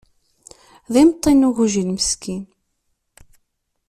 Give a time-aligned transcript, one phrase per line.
[0.93, 2.43] D imeṭṭi n ugujil meskin.